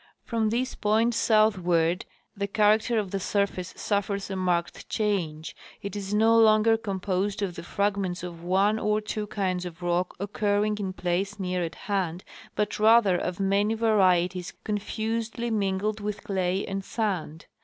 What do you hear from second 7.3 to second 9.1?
of the fragments of one or